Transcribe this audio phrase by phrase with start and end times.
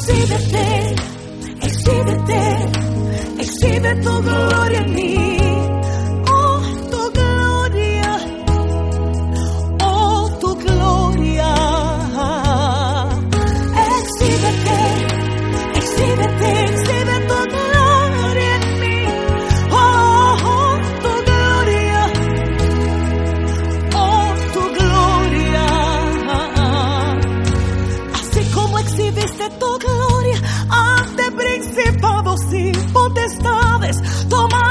[0.00, 0.89] see the things.
[32.30, 34.69] cargos y potestades, tomar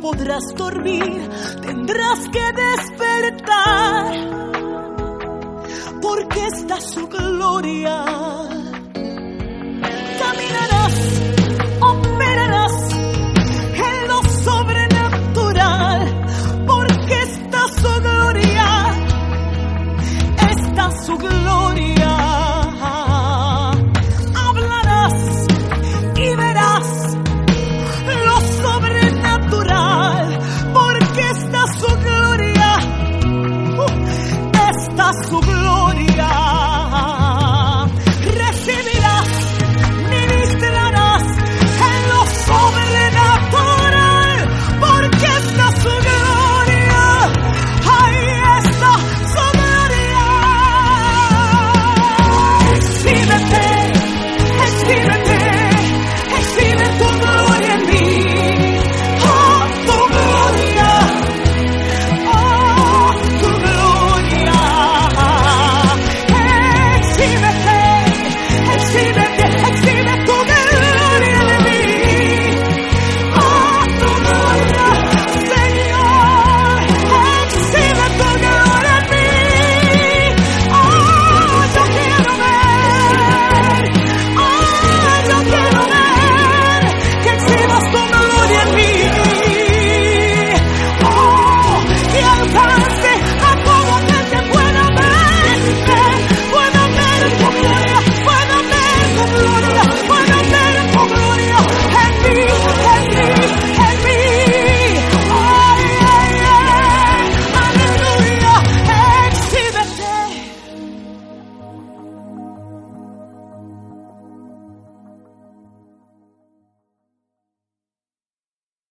[0.00, 1.28] podrás dormir,
[1.62, 4.12] tendrás que despertar,
[6.00, 8.04] porque está su gloria.